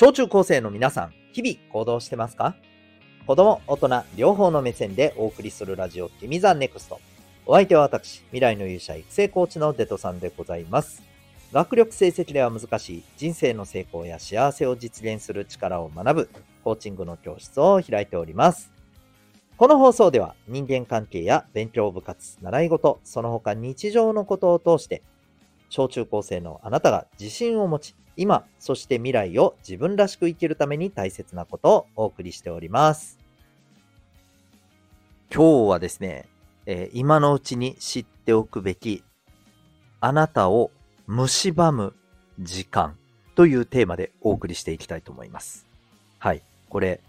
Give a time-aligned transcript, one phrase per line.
[0.00, 2.54] 小中高生の皆さん、日々行動してますか？
[3.26, 7.00] 子供、大人、両方の目線でお送りするラジオ、君ザネクスト。
[7.46, 11.02] お相手は私、未来の勇者育成コーチのデトさんでございます。
[11.52, 16.30] 学力成績では難しい人生の成功や幸せを実現する力を学ぶ
[16.62, 18.70] コーチングの教室を開いております。
[19.56, 25.02] この放送では人間関係や勉強部活、習い事、その他日常のことを通して
[25.68, 33.18] 小中高生のあなたが自信を持ち、今、そして未来を自分らしく生きるために大切なことをお送りしております。
[35.32, 36.26] 今日はですね、
[36.66, 39.04] えー、今のうちに知っておくべき、
[40.00, 40.70] あなたを
[41.06, 41.94] 蝕む
[42.40, 42.96] 時間
[43.34, 45.66] というテーマでお送りしていきたいと思います。
[46.18, 46.42] はい。
[46.68, 47.00] これ、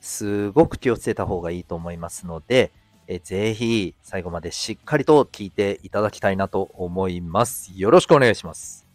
[0.00, 2.72] すごく気をつけた方がいいと思いますので、
[3.06, 7.72] えぜひ最後までしっかりと聞いていただきたいなと思います。
[7.76, 8.86] よろしくお願いします。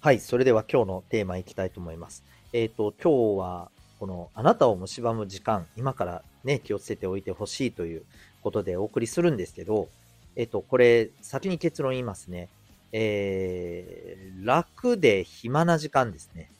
[0.00, 2.24] はい、それでは今日のテーマいきたいと思います。
[2.52, 8.02] えっ、ー、と、今日はこのあなたを蝕む時間、今からね、気をつけておいてほしいという
[8.42, 9.88] ことでお送りするんですけど、
[10.34, 12.48] えっ、ー、と、これ先に結論言いますね。
[12.90, 16.50] えー、楽で暇な時間ですね。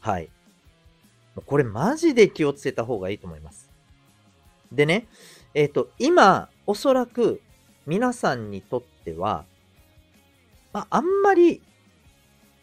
[0.00, 0.28] はい。
[1.44, 3.70] これマジで気をつけた方がいいと思います。
[4.72, 5.08] でね、
[5.54, 7.40] えっ、ー、と、今、おそらく
[7.86, 9.44] 皆さんにとっては、
[10.72, 11.62] まあ、あんまり、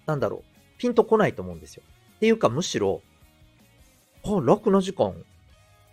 [0.06, 0.44] なんだろう、
[0.78, 1.84] ピンとこないと思うんですよ。
[2.18, 3.02] っていうか、むしろ、
[4.24, 5.16] あ、楽な時間、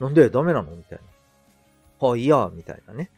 [0.01, 0.73] なんでダメなの？
[0.73, 0.99] みたい
[2.01, 2.07] な。
[2.07, 3.11] はあ、いや、みたいなね。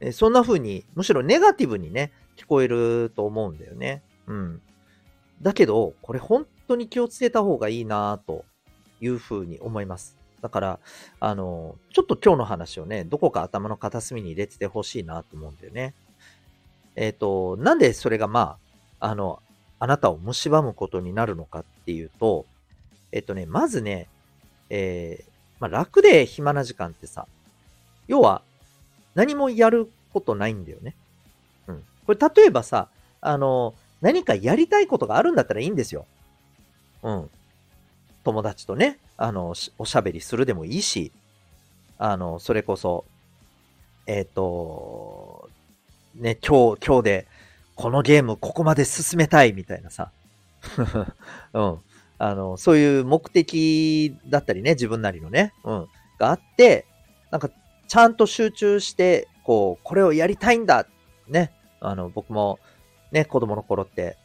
[0.00, 4.02] えそんな風に、むしろネガティブにね、聞こえると思うんだよね。
[4.26, 4.62] うん。
[5.42, 8.44] だけど、これ本当に気をつけた方がいいなと
[9.00, 10.16] いうふうに思います。
[10.42, 10.78] だから、
[11.20, 15.94] あの、ちょっと今日の話をね、どこか頭の片隅に入れててほしいなと思うんだよね。
[16.96, 18.56] えっ、ー、と、なんでそれがま
[19.00, 19.42] あ、あの、
[19.78, 22.46] あなたを蝕むことになるのかっていうと、
[23.12, 24.08] えっ、ー、とね、まずね、
[24.70, 27.26] えー、まあ、楽で暇な時間ってさ、
[28.08, 28.42] 要は
[29.14, 30.94] 何もやることないんだよね。
[31.66, 31.84] うん。
[32.06, 32.88] これ例えばさ、
[33.20, 36.06] あの、何かやりたいことがあるんだったらいいんですよ。
[37.02, 37.30] うん。
[38.24, 41.12] 友達とね、あの、おしゃべりするでもいいし、
[41.98, 43.04] あの、それこそ、
[44.06, 45.48] えっ、ー、と、
[46.14, 47.26] ね、今日、今日で、
[47.76, 50.10] このゲームここまで進めたいみたいなさ、
[51.54, 51.78] うん。
[52.18, 55.88] あの、そういう目的だったりね、自分なりのね、うん、
[56.18, 56.84] があって、
[57.30, 57.50] なんか、
[57.88, 60.86] ちゃんと集中して、こう、これをやりたいんだ、
[61.28, 62.58] ね、あの、僕も、
[63.10, 64.18] ね、子供の頃って、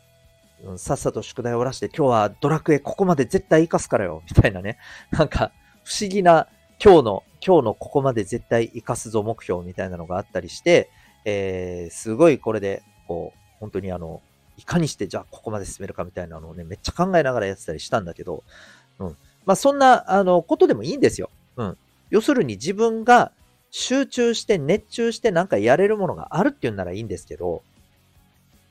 [0.66, 4.78] うん、さっさと宿題を終わらして、今日はドラクエここまで絶対活かすからよ、 みたいなね。
[5.12, 5.52] なんか、
[5.84, 6.48] 不思議な、
[6.84, 10.90] 今日の、今日のここまで絶対活かすぞ目標みたいなのがあったりして、
[11.24, 14.22] えー、すごいこれで、こう、本当にあの、
[14.58, 18.44] いかにしてじゃあここまで進めるかみたいなのをね、めっちゃ考えながらやってたりしたんだけど、
[19.00, 19.18] うん。
[19.46, 21.30] まあそんな、あの、ことでもいいんですよ。
[21.58, 21.78] うん。
[22.10, 23.32] 要するに自分が
[23.70, 27.62] 集中して熱中してなんかやれるものがあるっていうんならいいんですけど、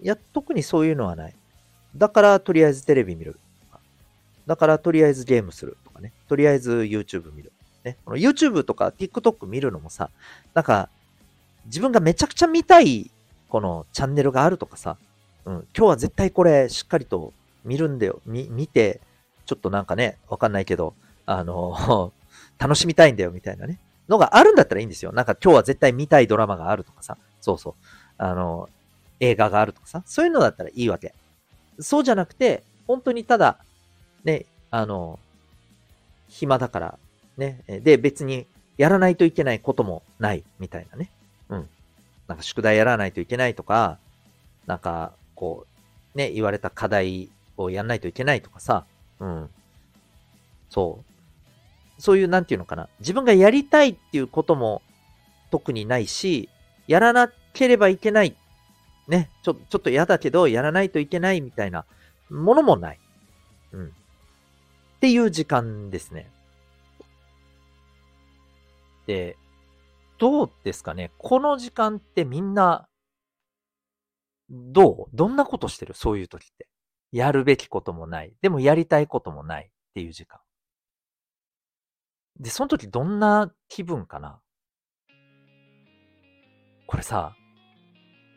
[0.01, 1.35] いや、特にそういうのはない。
[1.97, 3.39] だからとりあえずテレビ見る。
[4.47, 6.13] だからとりあえずゲームするとかね。
[6.29, 7.53] とりあえず YouTube 見る。
[7.85, 7.97] ね。
[8.05, 10.11] この YouTube とか TikTok 見るのもさ、
[10.55, 10.89] なんか
[11.67, 13.11] 自分がめちゃくちゃ見たい
[13.49, 14.97] このチャンネルがあるとかさ、
[15.45, 17.33] うん、今日は絶対これしっかりと
[17.65, 18.21] 見るんだよ。
[18.27, 19.01] 見、見て、
[19.47, 20.95] ちょっとなんかね、わかんないけど、
[21.27, 22.13] あの、
[22.59, 23.79] 楽しみたいんだよみたいなね。
[24.09, 25.13] のがあるんだったらいいんですよ。
[25.13, 27.17] なんか今日は絶対見たいドラマがあるとかさ。
[27.41, 27.75] そうそう。
[28.19, 28.69] あの、
[29.21, 30.03] 映画があるとかさ。
[30.05, 31.15] そういうのだったらいいわけ。
[31.79, 33.59] そうじゃなくて、本当にただ、
[34.25, 35.19] ね、あの、
[36.29, 36.99] 暇だから、
[37.37, 38.47] ね、で、別に
[38.77, 41.11] やらないといけないこともないみたいなね。
[41.49, 41.69] うん。
[42.29, 43.99] なんか宿題やらないといけないとか、
[44.67, 45.67] なんか、こ
[46.15, 48.85] う、ね、言われた課題をやらないといけないとかさ、
[49.21, 49.51] うん。
[50.71, 51.01] そ
[51.99, 52.03] う。
[52.03, 52.89] そういう、なんていうのかな。
[53.01, 54.83] 自分がやりたいっていうことも
[55.51, 56.49] 特にないし、
[56.87, 58.35] やらなければいけない
[59.09, 61.85] ね、ちょ、ちょっと嫌だけど、やらないといけないみたいな
[62.31, 63.01] ものもない。
[63.73, 63.87] うん。
[63.89, 63.91] っ
[65.01, 66.31] ていう時間ですね。
[69.07, 69.37] で、
[70.17, 71.11] どうですかね？
[71.19, 72.89] この時間ってみんな、
[74.49, 75.17] どう？
[75.17, 75.93] どんなことしてる？
[75.95, 76.69] そういう時って。
[77.13, 78.33] やるべきこともない。
[78.41, 80.41] でもやりたいこともないっていう時間。
[82.41, 84.41] で、その時どんな気分かな？
[86.87, 87.37] これさ、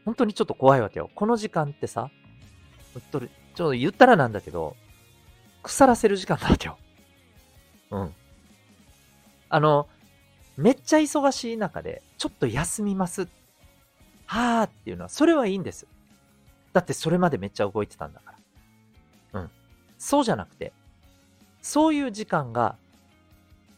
[0.08, 1.10] 本当にちょっと怖いわけよ。
[1.16, 2.10] この時間ってさ、
[2.94, 4.78] ちょっと言ったらなんだけど、
[5.64, 6.78] 腐らせる時間なわけよ。
[7.92, 8.14] うん。
[9.50, 9.90] あの、
[10.56, 13.28] めっちゃ忙しい中で、ちょっと休みます。
[14.28, 15.88] はーっていうのは、それはいいんです。
[16.72, 18.34] だってそれまでめっちゃ動いてたんだか
[19.34, 19.42] ら。
[19.42, 19.52] うん。
[19.98, 20.72] そうじゃなくて、
[21.62, 22.78] そういう時間が、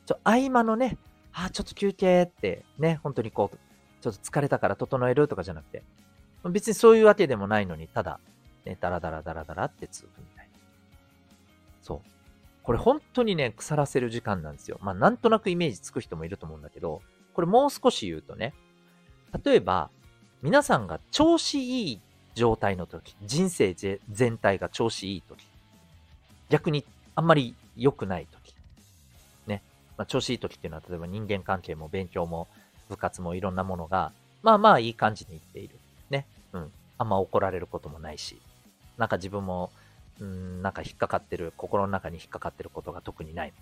[0.05, 0.99] ちょ、合間のね、
[1.33, 3.57] あ、ちょっと休憩ってね、本当にこう、
[4.01, 5.81] ちょっと疲れたから整えるとかじゃなくて、
[6.45, 8.19] 別にそういうわけでもないのに、ただ、
[8.65, 10.59] ね、ダラダラダラダラって続くみたいな。
[11.81, 12.00] そう。
[12.63, 14.77] これ本当にね、腐らせる時間なんですよ。
[14.81, 17.01] まあ、なんとなくイメージつく人もいると思うんだけど、
[17.33, 18.53] これもう少し言うとね、
[19.44, 19.89] 例えば、
[20.41, 22.01] 皆さんが調子いい
[22.36, 23.75] 状態の時、人生
[24.09, 25.44] 全体が調子いい時、
[26.50, 26.85] 逆に
[27.15, 28.56] あんまり良くない時、
[29.47, 29.62] ね、
[29.97, 32.47] まあ、調子いい時っていうのは、例えば人間関係も勉強も
[32.88, 34.12] 部活もいろんなものが、
[34.42, 35.75] まあまあいい感じにいっている。
[36.53, 36.71] うん。
[36.97, 38.41] あんま怒られることもないし、
[38.97, 39.71] なんか自分も、
[40.19, 43.53] うん、なんか引っかかってる、心の中に引っかかってることが特にない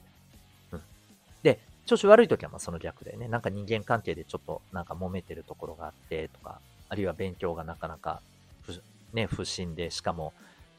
[0.71, 0.81] うん。
[1.43, 3.27] で、調子悪い時はまあその逆だよね。
[3.27, 8.21] なんか人間関係でちょっとなんか揉めてるところがあってとか、あるいは勉強がなかなか
[9.13, 10.33] ね、不審で、しかも、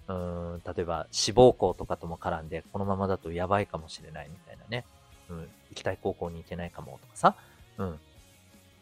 [0.07, 4.85] うん、例えば志望校とかとも絡んで、このままだとやばいかもしれないみたいなね。
[5.29, 7.35] うん、行きたい高校に行けないかもとかさ。
[7.79, 7.99] うん。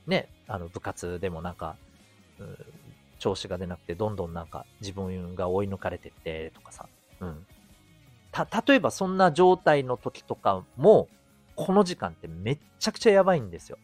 [0.06, 1.76] ね、あの部活でもなんか、
[2.38, 2.56] うん、
[3.18, 6.88] 調子が出なくて、どんどんなんか自分が追い抜かれてってとかさ。
[7.20, 7.46] うん。
[8.30, 11.08] た、例えばそんな状態の時とかも、
[11.54, 13.78] この時間ってめっちゃくちゃやばいんですよ。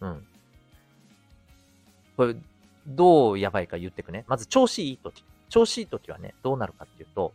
[0.00, 0.26] うん。
[2.16, 2.36] これ、
[2.86, 4.24] どうやばいか言ってくね。
[4.26, 5.24] まず調子いい時。
[5.48, 7.32] 調子いい時はね、どうなるかっていうと、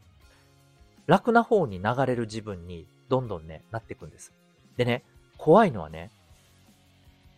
[1.07, 4.31] 楽な方に流れる自分にどんどんね、なっていくんです。
[4.77, 5.03] でね、
[5.37, 6.11] 怖いのはね、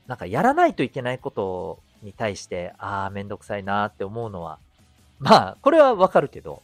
[0.08, 4.60] なんかやらないといけないことに対して、ああ、めんどくさいなーって思うのは、
[5.20, 6.62] まあ、これはわかるけど、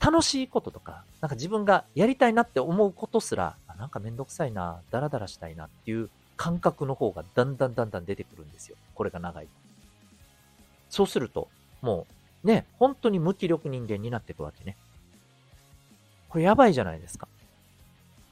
[0.00, 8.76] 楽しいこととか、なんか自分がやりたいなって思うことすら、なんかめんどくさいな、ダラダラしたいなっていう感覚の方がだんだんだんだん出てくるんですよ。
[8.94, 9.48] これが長い。
[10.90, 11.48] そうすると、
[11.80, 12.06] も
[12.44, 14.76] う、ね、本当に無気力人間になっていくわけね。
[16.28, 17.28] これやばいじゃないですか。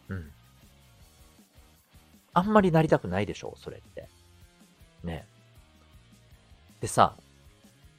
[0.08, 0.31] うん。
[2.32, 4.08] あんまりなりたくないでしょそれって。
[5.05, 5.26] ね。
[6.81, 7.14] でさ、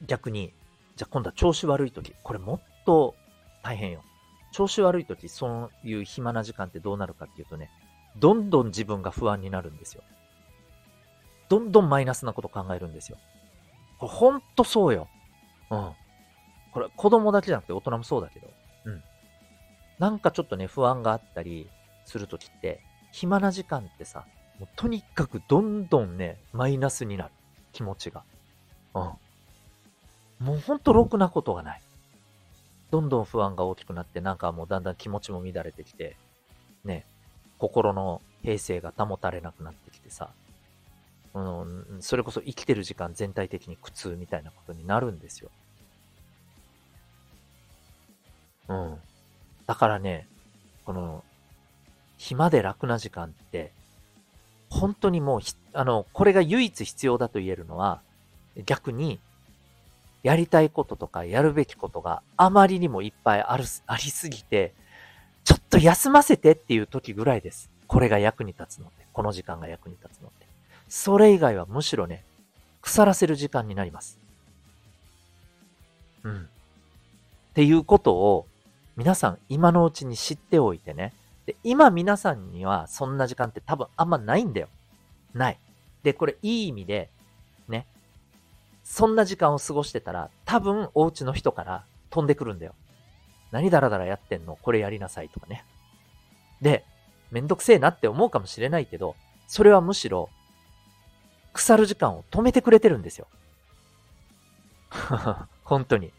[0.06, 0.52] 逆に、
[0.96, 3.14] じゃあ今度は調子悪い時、これもっと
[3.62, 4.02] 大変よ。
[4.52, 7.70] 調子悪い時、そういう暇な時間ってどうなるかっていうとね、
[8.16, 10.02] どんどん自分が不安になるんですよ。
[11.48, 13.18] どんどんマイナスなこと考えるんですよ。
[13.98, 15.08] これほんとそうよ。
[15.70, 15.92] うん。
[16.72, 18.50] これ子供だけじゃなくて大人もそうだけど。
[18.86, 19.02] うん。
[19.98, 21.70] なんかちょっとね、不安があったり
[22.04, 22.80] するときって、
[23.12, 24.26] 暇な時間ってさ、
[24.58, 27.30] もうとにかくどんどんね、マイナスになる。
[27.72, 28.22] 気持ちが。
[28.94, 29.02] うん。
[30.44, 31.82] もうほんとろくなことがない。
[32.90, 36.16] どんどん不安が大きくなって、なんかもうだんだん気持ちも乱れてきて、
[36.84, 37.06] ね、
[37.58, 40.30] 心の平静が保たれなくなってきてさ、
[41.34, 45.50] うん、それこそ生きてる時間全体的に苦痛みたいなことになるんですよ。
[48.68, 48.98] うん。
[49.66, 50.26] だからね、
[50.84, 51.24] この、
[52.18, 53.72] 暇で楽な時間って、
[54.82, 55.40] 本当にもう
[55.74, 58.00] あの、これが唯一必要だと言えるのは、
[58.66, 59.20] 逆に、
[60.24, 64.72] やりたいこととかやるべきことがあまりにもいっぱいある、ありすぎて、
[65.44, 67.70] ちょっと休ませてっていう時ぐらいです。
[67.86, 68.90] これが役に立つので。
[69.12, 70.46] この時間が役に立つので。
[70.88, 72.24] それ以外はむしろね、
[72.80, 74.18] 腐らせる時間になります。
[76.24, 76.40] うん。
[76.40, 76.44] っ
[77.54, 78.46] ていうことを、
[78.96, 81.12] 皆さん今のうちに知っておいてね。
[81.46, 84.68] で、今皆さんにはそんな時間って多分あんまないんだよ。
[85.34, 85.58] ない。
[86.02, 87.10] で、これいい意味で、
[87.68, 87.86] ね。
[88.84, 92.74] そんな時間を過ごしてたら、多分お家の人から飛んでくるんだよ。
[93.50, 94.56] 何ダラダラやってんの？
[94.60, 95.64] これやりなさいとかね。
[96.60, 96.84] で、
[97.30, 100.30] めんどくせえなって思うかもしれないけど、それはむしろ、
[101.52, 103.26] 腐る時間を止めてくれてるんですよ。
[105.64, 106.12] 本当に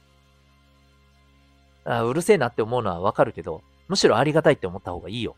[1.86, 2.04] あ。
[2.04, 5.36] うるせえなって思うのはわかるけど、むしろありがたいって思った方がいいよ。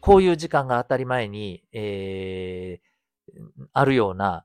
[0.00, 4.44] こういう時間が当たり前に、えー、あるような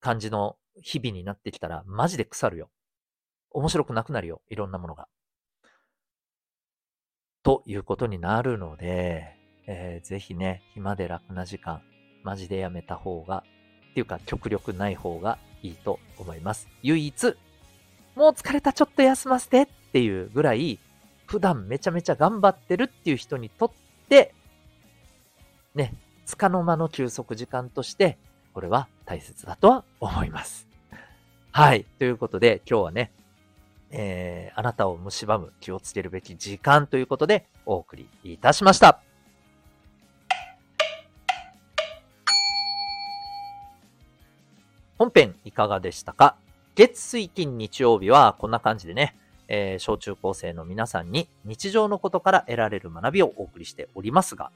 [0.00, 2.70] 感じの日々になってきたら、マジで腐るよ。
[3.50, 4.42] 面白くなくなるよ。
[4.48, 5.08] いろんなものが。
[7.42, 11.82] ということになるので、えー、ぜひね、暇で楽な時間、
[12.22, 13.44] マジでやめた方が、
[13.90, 16.68] っていうか極力ない方がいいと思います。
[16.82, 17.36] 唯一、
[18.14, 20.78] もう疲れた、ちょっと休ませてっていうぐらい、
[21.30, 23.70] 普段めちゃめちゃ頑張ってるっていう人にとっ
[24.08, 24.34] て、
[25.76, 25.94] ね、
[26.26, 28.18] つかの間の休息時間として、
[28.52, 30.66] これは大切だとは思います。
[31.52, 31.86] はい。
[32.00, 33.12] ということで、今日はね、
[33.92, 39.00] えー、あなたを蝕む気をつけるべき時間ということでお送りいたしました。
[44.98, 46.34] 本編いかがでしたか？
[46.74, 49.14] 月水金日曜日はこんな感じでね、
[49.50, 54.50] えー、小中高生の皆さんに日常のことから得られる学びをお送りしておりますが、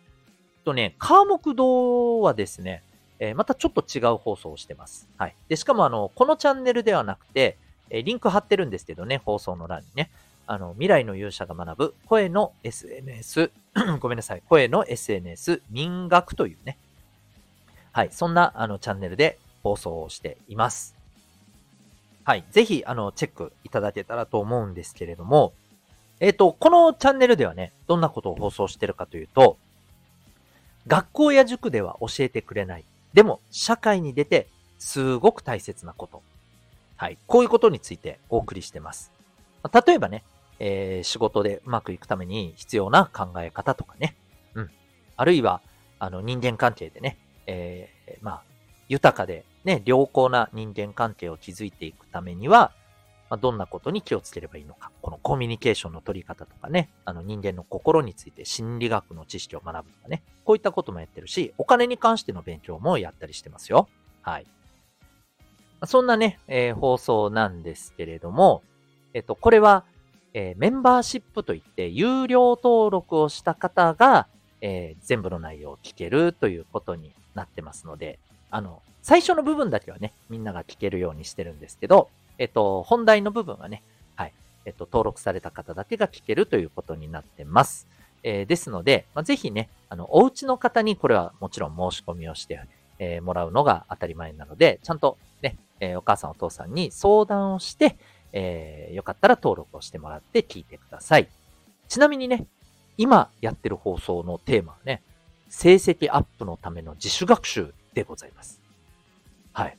[0.64, 2.82] とね、科目堂はですね、
[3.18, 5.08] えー、またちょっと違う放送をしてます。
[5.18, 5.34] はい。
[5.48, 7.58] で、しかもあの、このチャンネルではなくて、
[7.90, 10.10] えー、リンク貼ってるんですけどね、放送の欄にね。
[10.46, 13.50] あの、未来の勇者が学ぶ声の SNS、
[13.98, 16.78] ごめんなさい、声の SNS 民学というね、
[17.92, 20.93] はい、そんなあのチャンネルで放送をしています。
[22.24, 25.52] はい、ぜひあのチェックいただけたらと思うんですけれども、
[26.20, 29.58] えっ、ー、と、このチャンネルではね、どんなことを放送してるかというと、
[30.86, 32.84] 学校や塾では教えてくれない。
[33.12, 36.22] でも、社会に出てすごく大切なこと。
[36.96, 37.18] はい。
[37.26, 39.12] こういうことについてお送りしてます。
[39.86, 40.24] 例えばね、
[40.58, 44.14] えー、仕事でうまくいくために必要な考え方とかね。
[44.54, 44.70] うん。
[45.16, 45.60] あるいは、
[45.98, 48.42] あの、人間関係でね、えー、まあ、
[48.88, 52.72] 豊かでね、良好な人間関係を築いていくためには、
[53.30, 54.92] まあ、どんなことに気をつければいいのか。
[55.00, 63.88] このコミュニケーションの取り方とかね、あの人間の心について心理学の知識を学ぶとかね、こういったこともやってるし、お金に関しての勉強もやったりしてますよ。
[64.22, 64.46] はい。
[65.86, 68.62] そんなね、えー、放送なんですけれども、
[69.14, 69.84] えっと、これは、
[70.34, 74.26] えー、メンバーシップといって、有料登録をした方が、
[74.60, 78.18] えー、全部の内容を聞けるということになってますので、
[78.54, 82.08] あの、最初の部分だけはね、みんなが聞けるようにしてるんですけど、
[82.38, 83.82] えっと、本題の部分はね、
[84.14, 84.32] はい、
[84.64, 87.88] えっと、登録された方だけが聞けるということになってます。
[88.22, 92.60] えー、ですので、まあ、ぜひね、あの、お家の方にこれはもちろん申し込みをして、
[93.00, 97.96] えー、もらうのが当たり前なので、ちゃんとね、えー、お母さんお父さんに相談をして、
[98.32, 101.26] えー、よかったら登録をしてもらって聞いてください。
[101.88, 102.46] ちなみにね、
[102.98, 105.02] 今やってる放送のテーマはね、
[105.48, 108.60] 成績アップのための自主学習でございます。
[109.52, 109.78] はい。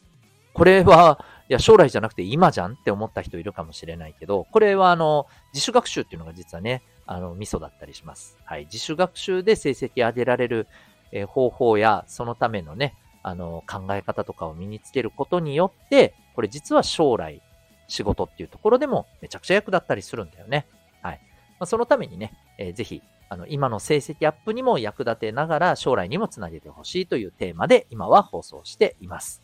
[0.53, 8.37] これは、いや、将来じゃなくて今じゃんって思った人いるかもしれないけど、これはあの、自主学習っていうのが実はね、あの、ミソだったりします。
[8.45, 8.65] はい。
[8.65, 10.67] 自主学習で成績上げられる、
[11.11, 17.41] え、方法や、そのためのね、あの、考え方とかを身につけることによって、これ実は将来、
[17.87, 20.65] 仕事っていうところでもめちゃくちゃ役立ったりするんだよね。
[21.03, 21.19] はい。
[21.59, 29.41] まあ、そのためにね、えー、ぜひ、あの、今の成績アップにも役立てながら将来にもつなげてほしいというテーマで今は放送しています。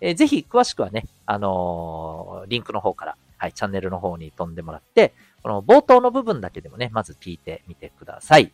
[0.00, 8.52] えー、ぜひ詳しくはね、あのー、リンクの方から、はい、チャンネルの方に飛んでもらって、この冒頭の部分だけでもね、まず聞いてみてください。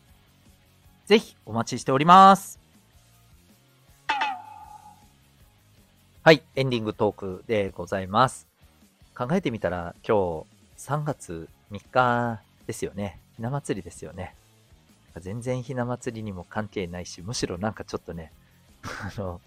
[1.05, 2.59] ぜひお待ちしております。
[6.23, 8.47] はい、エンディングトークでございます。
[9.15, 10.43] 考えてみたら今
[10.77, 13.19] 日3月3日ですよね。
[13.35, 14.33] ひな祭りですよね。
[15.21, 18.31] 全然ひな祭りにも関係ないし、むしろなんかちょっとね、
[18.83, 19.41] あの、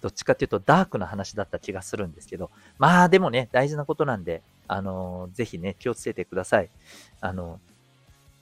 [0.00, 6.68] どっちかっていうとダークな話だった気がするんですけど、まあでもね、大事なことなんで、あの、ぜひね、気をつけてください。
[7.20, 7.60] あの、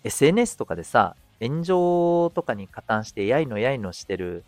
[0.04, 4.44] SNS とかでさ、炎上とかに加担してやいのやいのしてる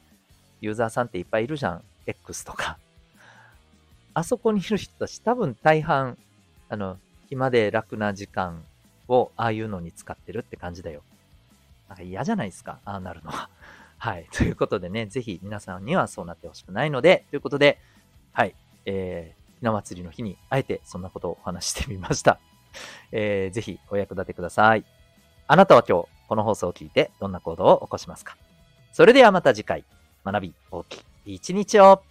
[0.60, 1.82] ユーザーさんっていっぱいいるじゃん。
[2.06, 2.78] X とか。
[4.12, 6.16] あそこにいる人たち多分大半、
[6.68, 8.64] あの、暇で楽な時間
[9.08, 11.02] をああいうのに使ってるって感じだよ。
[11.94, 13.48] なんか嫌じゃないですか、ああなるのは。
[13.98, 14.26] はい。
[14.32, 17.80] ということでね、ぜひ皆さんにはそうなってほしくないので、ということで、
[18.32, 18.54] はい。
[18.84, 22.40] えー、ひな祭りの日にあえてそんなことをお話してみました。
[23.12, 24.84] えー、ぜひお役立てください。
[25.46, 28.36] あなたは今日この放送を聞いてどんな行動を起こしますか
[28.92, 29.84] それではまた次回、
[30.24, 32.02] 学び大きい一日を